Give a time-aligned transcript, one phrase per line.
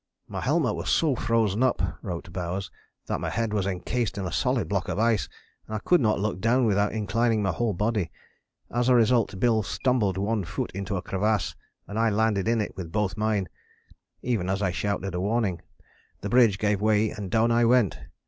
[0.35, 2.71] ""My helmet was so frozen up," wrote Bowers,
[3.05, 5.29] "that my head was encased in a solid block of ice,
[5.67, 8.09] and I could not look down without inclining my whole body.
[8.71, 11.53] As a result Bill stumbled one foot into a crevasse
[11.87, 13.47] and I landed in it with both mine
[14.23, 15.61] [even as I shouted a warning],
[16.21, 17.99] the bridge gave way and down I went.